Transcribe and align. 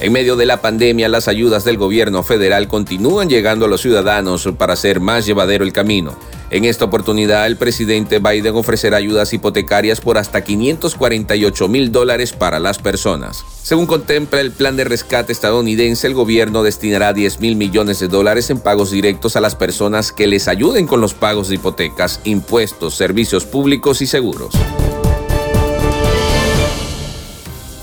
En 0.00 0.12
medio 0.12 0.34
de 0.34 0.46
la 0.46 0.62
pandemia, 0.62 1.10
las 1.10 1.28
ayudas 1.28 1.64
del 1.64 1.76
gobierno 1.76 2.22
federal 2.22 2.68
continúan 2.68 3.28
llegando 3.28 3.66
a 3.66 3.68
los 3.68 3.82
ciudadanos 3.82 4.48
para 4.56 4.72
hacer 4.72 4.98
más 4.98 5.26
llevadero 5.26 5.62
el 5.62 5.74
camino. 5.74 6.16
En 6.48 6.64
esta 6.64 6.86
oportunidad, 6.86 7.46
el 7.46 7.58
presidente 7.58 8.18
Biden 8.18 8.56
ofrecerá 8.56 8.96
ayudas 8.96 9.34
hipotecarias 9.34 10.00
por 10.00 10.16
hasta 10.16 10.42
548 10.42 11.68
mil 11.68 11.92
dólares 11.92 12.32
para 12.32 12.58
las 12.58 12.78
personas. 12.78 13.44
Según 13.62 13.84
contempla 13.84 14.40
el 14.40 14.52
plan 14.52 14.74
de 14.74 14.84
rescate 14.84 15.32
estadounidense, 15.32 16.06
el 16.06 16.14
gobierno 16.14 16.62
destinará 16.62 17.12
10 17.12 17.38
mil 17.40 17.56
millones 17.56 18.00
de 18.00 18.08
dólares 18.08 18.48
en 18.48 18.58
pagos 18.58 18.90
directos 18.90 19.36
a 19.36 19.42
las 19.42 19.54
personas 19.54 20.12
que 20.12 20.26
les 20.26 20.48
ayuden 20.48 20.86
con 20.86 21.02
los 21.02 21.12
pagos 21.12 21.48
de 21.48 21.56
hipotecas, 21.56 22.20
impuestos, 22.24 22.94
servicios 22.94 23.44
públicos 23.44 24.00
y 24.00 24.06
seguros. 24.06 24.54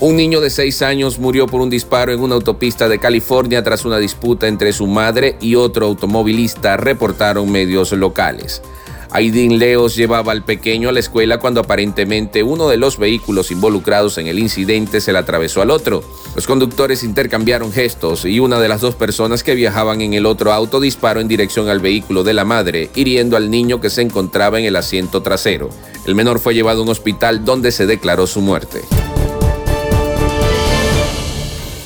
Un 0.00 0.14
niño 0.14 0.40
de 0.40 0.48
6 0.48 0.82
años 0.82 1.18
murió 1.18 1.48
por 1.48 1.60
un 1.60 1.70
disparo 1.70 2.12
en 2.12 2.20
una 2.20 2.36
autopista 2.36 2.88
de 2.88 3.00
California 3.00 3.64
tras 3.64 3.84
una 3.84 3.98
disputa 3.98 4.46
entre 4.46 4.72
su 4.72 4.86
madre 4.86 5.36
y 5.40 5.56
otro 5.56 5.86
automovilista, 5.86 6.76
reportaron 6.76 7.50
medios 7.50 7.90
locales. 7.90 8.62
Aidin 9.10 9.58
Leos 9.58 9.96
llevaba 9.96 10.30
al 10.30 10.44
pequeño 10.44 10.88
a 10.88 10.92
la 10.92 11.00
escuela 11.00 11.38
cuando 11.40 11.60
aparentemente 11.60 12.44
uno 12.44 12.68
de 12.68 12.76
los 12.76 12.96
vehículos 12.96 13.50
involucrados 13.50 14.18
en 14.18 14.28
el 14.28 14.38
incidente 14.38 15.00
se 15.00 15.12
le 15.12 15.18
atravesó 15.18 15.62
al 15.62 15.72
otro. 15.72 16.04
Los 16.36 16.46
conductores 16.46 17.02
intercambiaron 17.02 17.72
gestos 17.72 18.24
y 18.24 18.38
una 18.38 18.60
de 18.60 18.68
las 18.68 18.80
dos 18.80 18.94
personas 18.94 19.42
que 19.42 19.56
viajaban 19.56 20.00
en 20.00 20.14
el 20.14 20.26
otro 20.26 20.52
auto 20.52 20.78
disparó 20.78 21.18
en 21.18 21.26
dirección 21.26 21.68
al 21.68 21.80
vehículo 21.80 22.22
de 22.22 22.34
la 22.34 22.44
madre, 22.44 22.88
hiriendo 22.94 23.36
al 23.36 23.50
niño 23.50 23.80
que 23.80 23.90
se 23.90 24.02
encontraba 24.02 24.60
en 24.60 24.66
el 24.66 24.76
asiento 24.76 25.22
trasero. 25.22 25.70
El 26.06 26.14
menor 26.14 26.38
fue 26.38 26.54
llevado 26.54 26.82
a 26.82 26.84
un 26.84 26.90
hospital 26.90 27.44
donde 27.44 27.72
se 27.72 27.86
declaró 27.86 28.28
su 28.28 28.40
muerte. 28.40 28.82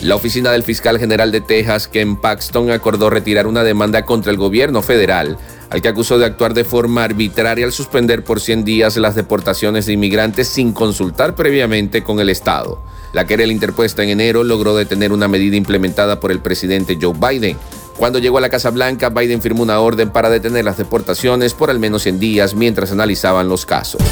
La 0.02 0.16
oficina 0.16 0.50
del 0.50 0.64
fiscal 0.64 0.98
general 0.98 1.30
de 1.30 1.40
Texas, 1.40 1.86
Ken 1.86 2.16
Paxton, 2.16 2.72
acordó 2.72 3.08
retirar 3.08 3.46
una 3.46 3.62
demanda 3.62 4.04
contra 4.04 4.32
el 4.32 4.36
gobierno 4.36 4.82
federal, 4.82 5.38
al 5.70 5.80
que 5.80 5.86
acusó 5.86 6.18
de 6.18 6.26
actuar 6.26 6.54
de 6.54 6.64
forma 6.64 7.04
arbitraria 7.04 7.64
al 7.64 7.72
suspender 7.72 8.24
por 8.24 8.40
100 8.40 8.64
días 8.64 8.96
las 8.96 9.14
deportaciones 9.14 9.86
de 9.86 9.92
inmigrantes 9.92 10.48
sin 10.48 10.72
consultar 10.72 11.36
previamente 11.36 12.02
con 12.02 12.18
el 12.18 12.30
Estado. 12.30 12.82
La 13.12 13.26
querella 13.26 13.52
interpuesta 13.52 14.02
en 14.02 14.08
enero 14.08 14.42
logró 14.42 14.74
detener 14.74 15.12
una 15.12 15.28
medida 15.28 15.54
implementada 15.54 16.18
por 16.18 16.32
el 16.32 16.40
presidente 16.40 16.98
Joe 17.00 17.14
Biden. 17.14 17.56
Cuando 17.96 18.18
llegó 18.18 18.38
a 18.38 18.40
la 18.40 18.48
Casa 18.48 18.70
Blanca, 18.70 19.10
Biden 19.10 19.40
firmó 19.40 19.62
una 19.62 19.78
orden 19.78 20.10
para 20.10 20.30
detener 20.30 20.64
las 20.64 20.78
deportaciones 20.78 21.54
por 21.54 21.70
al 21.70 21.78
menos 21.78 22.02
100 22.02 22.18
días 22.18 22.54
mientras 22.54 22.90
analizaban 22.90 23.48
los 23.48 23.66
casos. 23.66 24.02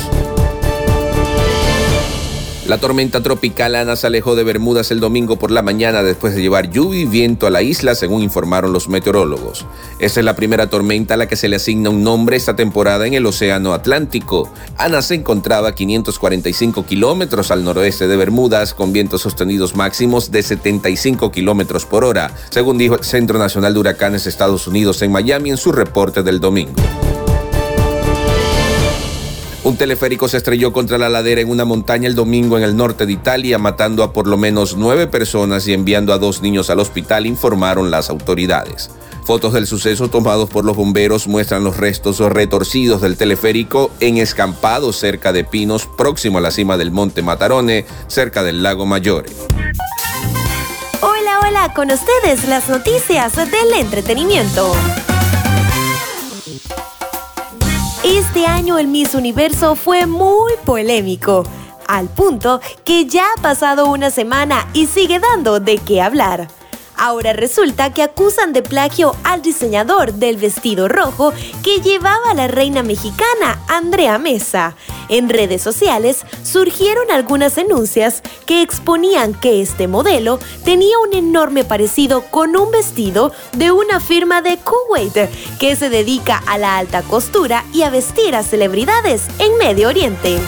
La 2.70 2.78
tormenta 2.78 3.20
tropical 3.20 3.74
Ana 3.74 3.96
se 3.96 4.06
alejó 4.06 4.36
de 4.36 4.44
Bermudas 4.44 4.92
el 4.92 5.00
domingo 5.00 5.34
por 5.34 5.50
la 5.50 5.60
mañana 5.60 6.04
después 6.04 6.36
de 6.36 6.40
llevar 6.40 6.70
lluvia 6.70 7.00
y 7.00 7.04
viento 7.04 7.48
a 7.48 7.50
la 7.50 7.62
isla, 7.62 7.96
según 7.96 8.22
informaron 8.22 8.72
los 8.72 8.88
meteorólogos. 8.88 9.66
Esta 9.98 10.20
es 10.20 10.24
la 10.24 10.36
primera 10.36 10.68
tormenta 10.68 11.14
a 11.14 11.16
la 11.16 11.26
que 11.26 11.34
se 11.34 11.48
le 11.48 11.56
asigna 11.56 11.90
un 11.90 12.04
nombre 12.04 12.36
esta 12.36 12.54
temporada 12.54 13.08
en 13.08 13.14
el 13.14 13.26
Océano 13.26 13.72
Atlántico. 13.72 14.48
Ana 14.76 15.02
se 15.02 15.16
encontraba 15.16 15.70
a 15.70 15.74
545 15.74 16.86
kilómetros 16.86 17.50
al 17.50 17.64
noroeste 17.64 18.06
de 18.06 18.16
Bermudas, 18.16 18.72
con 18.72 18.92
vientos 18.92 19.22
sostenidos 19.22 19.74
máximos 19.74 20.30
de 20.30 20.40
75 20.40 21.32
kilómetros 21.32 21.86
por 21.86 22.04
hora, 22.04 22.30
según 22.50 22.78
dijo 22.78 22.94
el 22.94 23.02
Centro 23.02 23.40
Nacional 23.40 23.74
de 23.74 23.80
Huracanes 23.80 24.28
Estados 24.28 24.68
Unidos 24.68 25.02
en 25.02 25.10
Miami 25.10 25.50
en 25.50 25.56
su 25.56 25.72
reporte 25.72 26.22
del 26.22 26.38
domingo. 26.38 26.74
Un 29.70 29.76
teleférico 29.76 30.26
se 30.26 30.36
estrelló 30.36 30.72
contra 30.72 30.98
la 30.98 31.08
ladera 31.08 31.42
en 31.42 31.48
una 31.48 31.64
montaña 31.64 32.08
el 32.08 32.16
domingo 32.16 32.58
en 32.58 32.64
el 32.64 32.76
norte 32.76 33.06
de 33.06 33.12
Italia, 33.12 33.56
matando 33.56 34.02
a 34.02 34.12
por 34.12 34.26
lo 34.26 34.36
menos 34.36 34.74
nueve 34.76 35.06
personas 35.06 35.68
y 35.68 35.72
enviando 35.72 36.12
a 36.12 36.18
dos 36.18 36.42
niños 36.42 36.70
al 36.70 36.80
hospital, 36.80 37.24
informaron 37.24 37.88
las 37.88 38.10
autoridades. 38.10 38.90
Fotos 39.24 39.52
del 39.52 39.68
suceso 39.68 40.10
tomados 40.10 40.50
por 40.50 40.64
los 40.64 40.74
bomberos 40.74 41.28
muestran 41.28 41.62
los 41.62 41.76
restos 41.76 42.18
retorcidos 42.18 43.00
del 43.00 43.16
teleférico 43.16 43.92
en 44.00 44.18
escampados 44.18 44.96
cerca 44.96 45.32
de 45.32 45.44
Pinos, 45.44 45.86
próximo 45.86 46.38
a 46.38 46.40
la 46.40 46.50
cima 46.50 46.76
del 46.76 46.90
monte 46.90 47.22
Matarone, 47.22 47.86
cerca 48.08 48.42
del 48.42 48.64
lago 48.64 48.86
Maggiore. 48.86 49.30
Hola, 51.00 51.38
hola, 51.46 51.72
con 51.74 51.92
ustedes 51.92 52.48
las 52.48 52.68
noticias 52.68 53.36
del 53.36 53.72
entretenimiento. 53.78 54.74
Este 58.40 58.50
año 58.50 58.78
el 58.78 58.88
Miss 58.88 59.14
Universo 59.14 59.74
fue 59.74 60.06
muy 60.06 60.54
polémico, 60.64 61.44
al 61.86 62.08
punto 62.08 62.62
que 62.86 63.04
ya 63.04 63.26
ha 63.36 63.42
pasado 63.42 63.90
una 63.90 64.08
semana 64.08 64.66
y 64.72 64.86
sigue 64.86 65.20
dando 65.20 65.60
de 65.60 65.76
qué 65.76 66.00
hablar. 66.00 66.48
Ahora 66.96 67.34
resulta 67.34 67.92
que 67.92 68.02
acusan 68.02 68.54
de 68.54 68.62
plagio 68.62 69.14
al 69.24 69.42
diseñador 69.42 70.14
del 70.14 70.38
vestido 70.38 70.88
rojo 70.88 71.34
que 71.62 71.80
llevaba 71.82 72.32
la 72.32 72.48
reina 72.48 72.82
mexicana 72.82 73.60
Andrea 73.68 74.16
Mesa. 74.16 74.74
En 75.10 75.28
redes 75.28 75.60
sociales 75.60 76.24
surgieron 76.44 77.10
algunas 77.10 77.56
denuncias 77.56 78.22
que 78.46 78.62
exponían 78.62 79.34
que 79.34 79.60
este 79.60 79.88
modelo 79.88 80.38
tenía 80.64 80.96
un 81.00 81.14
enorme 81.14 81.64
parecido 81.64 82.22
con 82.30 82.56
un 82.56 82.70
vestido 82.70 83.32
de 83.56 83.72
una 83.72 83.98
firma 83.98 84.40
de 84.40 84.56
Kuwait 84.58 85.28
que 85.58 85.74
se 85.74 85.90
dedica 85.90 86.40
a 86.46 86.58
la 86.58 86.78
alta 86.78 87.02
costura 87.02 87.64
y 87.74 87.82
a 87.82 87.90
vestir 87.90 88.36
a 88.36 88.44
celebridades 88.44 89.26
en 89.40 89.58
Medio 89.58 89.88
Oriente. 89.88 90.38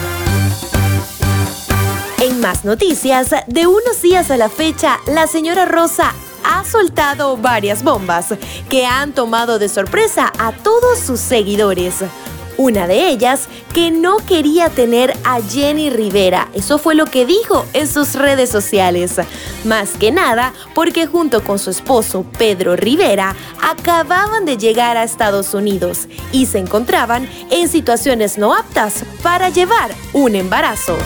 En 2.21 2.39
más 2.39 2.63
noticias, 2.63 3.31
de 3.47 3.67
unos 3.67 4.01
días 4.01 4.31
a 4.31 4.37
la 4.37 4.47
fecha, 4.47 4.97
la 5.07 5.27
señora 5.27 5.65
Rosa 5.65 6.13
ha 6.45 6.63
soltado 6.63 7.35
varias 7.35 7.83
bombas 7.83 8.27
que 8.69 8.85
han 8.85 9.11
tomado 9.11 9.59
de 9.59 9.67
sorpresa 9.67 10.31
a 10.39 10.53
todos 10.53 10.99
sus 10.99 11.19
seguidores. 11.19 11.95
Una 12.57 12.87
de 12.87 13.09
ellas 13.09 13.47
que 13.73 13.91
no 13.91 14.17
quería 14.17 14.69
tener 14.69 15.13
a 15.23 15.41
Jenny 15.41 15.89
Rivera. 15.89 16.49
Eso 16.53 16.77
fue 16.77 16.95
lo 16.95 17.05
que 17.05 17.25
dijo 17.25 17.65
en 17.73 17.87
sus 17.87 18.13
redes 18.13 18.49
sociales. 18.49 19.15
Más 19.65 19.91
que 19.91 20.11
nada 20.11 20.53
porque 20.75 21.07
junto 21.07 21.43
con 21.43 21.59
su 21.59 21.71
esposo 21.71 22.25
Pedro 22.37 22.75
Rivera 22.75 23.35
acababan 23.61 24.45
de 24.45 24.57
llegar 24.57 24.97
a 24.97 25.03
Estados 25.03 25.53
Unidos 25.53 26.07
y 26.31 26.45
se 26.45 26.59
encontraban 26.59 27.27
en 27.49 27.67
situaciones 27.67 28.37
no 28.37 28.53
aptas 28.53 29.03
para 29.21 29.49
llevar 29.49 29.91
un 30.13 30.35
embarazo. 30.35 30.97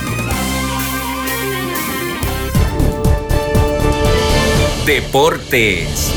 Deportes. 4.84 6.12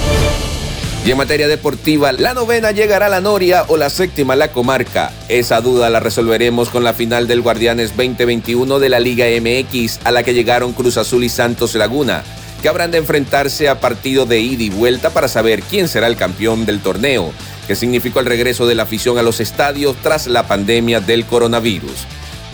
Y 1.04 1.10
en 1.10 1.18
materia 1.18 1.48
deportiva, 1.48 2.12
¿la 2.12 2.36
novena 2.36 2.70
llegará 2.70 3.10
la 3.10 3.22
Noria 3.22 3.66
o 3.70 3.76
la 3.76 3.90
séptima 3.90 4.36
la 4.36 4.52
comarca? 4.52 5.12
Esa 5.30 5.60
duda 5.60 5.90
la 5.90 6.00
resolveremos 6.00 6.70
con 6.70 6.84
la 6.84 6.94
final 6.94 7.28
del 7.28 7.42
Guardianes 7.42 7.98
2021 7.98 8.78
de 8.78 8.90
la 8.90 9.00
Liga 9.00 9.26
MX, 9.26 10.02
a 10.04 10.12
la 10.12 10.22
que 10.22 10.36
llegaron 10.36 10.74
Cruz 10.74 10.98
Azul 10.98 11.24
y 11.24 11.30
Santos 11.30 11.74
Laguna, 11.74 12.24
que 12.62 12.70
habrán 12.70 12.92
de 12.92 13.00
enfrentarse 13.00 13.68
a 13.68 13.80
partido 13.80 14.28
de 14.28 14.42
ida 14.42 14.62
y 14.62 14.70
vuelta 14.70 15.10
para 15.10 15.28
saber 15.28 15.64
quién 15.64 15.88
será 15.88 16.06
el 16.06 16.18
campeón 16.18 16.68
del 16.68 16.82
torneo, 16.82 17.32
que 17.66 17.76
significó 17.76 18.20
el 18.20 18.28
regreso 18.28 18.68
de 18.68 18.76
la 18.76 18.84
afición 18.84 19.18
a 19.18 19.24
los 19.24 19.40
estadios 19.40 19.96
tras 20.04 20.28
la 20.28 20.48
pandemia 20.48 21.00
del 21.00 21.26
coronavirus. 21.26 22.06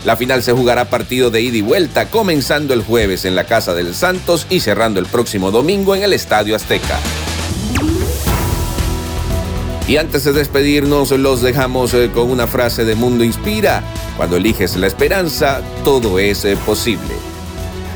La 0.06 0.16
final 0.16 0.42
se 0.42 0.52
jugará 0.52 0.86
partido 0.86 1.30
de 1.30 1.42
ida 1.42 1.58
y 1.58 1.60
vuelta, 1.60 2.08
comenzando 2.08 2.72
el 2.72 2.82
jueves 2.82 3.26
en 3.26 3.36
la 3.36 3.44
Casa 3.44 3.74
del 3.74 3.94
Santos 3.94 4.46
y 4.48 4.60
cerrando 4.60 5.00
el 5.00 5.06
próximo 5.06 5.50
domingo 5.50 5.94
en 5.94 6.02
el 6.02 6.14
Estadio 6.14 6.56
Azteca. 6.56 6.98
Y 9.88 9.96
antes 9.96 10.22
de 10.24 10.32
despedirnos, 10.34 11.10
los 11.12 11.40
dejamos 11.40 11.94
eh, 11.94 12.10
con 12.12 12.30
una 12.30 12.46
frase 12.46 12.84
de 12.84 12.94
Mundo 12.94 13.24
Inspira. 13.24 13.82
Cuando 14.18 14.36
eliges 14.36 14.76
la 14.76 14.86
esperanza, 14.86 15.62
todo 15.82 16.18
es 16.18 16.44
eh, 16.44 16.58
posible. 16.66 17.14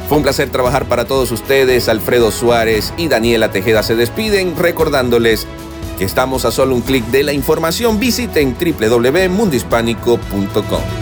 Fue 0.09 0.17
un 0.17 0.23
placer 0.23 0.49
trabajar 0.49 0.87
para 0.87 1.05
todos 1.05 1.31
ustedes. 1.33 1.91
Alfredo 1.91 2.31
Suárez 2.31 2.95
y 2.97 3.09
Daniela 3.09 3.51
Tejeda 3.51 3.83
se 3.83 3.95
despiden 3.95 4.57
recordándoles 4.57 5.47
que 5.99 6.07
estamos 6.07 6.47
a 6.47 6.51
solo 6.51 6.75
un 6.75 6.81
clic 6.81 7.05
de 7.09 7.25
la 7.25 7.35
información. 7.35 8.01
Visiten 8.01 8.57
www.mundohispánico.com. 8.59 11.02